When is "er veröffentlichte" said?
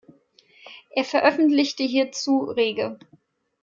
0.89-1.83